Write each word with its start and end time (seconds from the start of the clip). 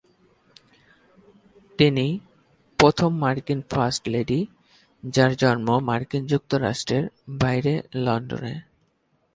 তিনি 1.79 2.05
প্রথম 2.79 3.11
মার্কিন 3.17 3.59
ফার্স্ট 3.71 4.03
লেডি 4.09 4.39
যার 5.03 5.31
জন্ম 5.35 5.67
মার্কিন 5.79 6.23
যুক্তরাষ্ট্রের 6.25 7.03
বাইরে 7.39 7.73
লন্ডনে। 7.95 8.55